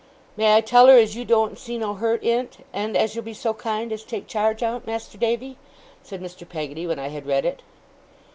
[0.35, 3.35] 'May I tell her as you doen't see no hurt in't, and as you'll be
[3.35, 5.57] so kind as take charge on't, Mas'r Davy?'
[6.01, 6.49] said Mr.
[6.49, 7.61] Peggotty, when I had read it.